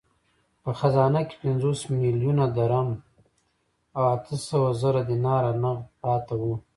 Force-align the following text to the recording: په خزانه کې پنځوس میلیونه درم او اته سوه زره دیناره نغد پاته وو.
په 0.63 0.69
خزانه 0.79 1.21
کې 1.27 1.35
پنځوس 1.43 1.79
میلیونه 2.01 2.43
درم 2.57 2.89
او 3.97 4.03
اته 4.15 4.35
سوه 4.47 4.69
زره 4.81 5.01
دیناره 5.09 5.51
نغد 5.63 5.83
پاته 6.03 6.33
وو. 6.41 6.53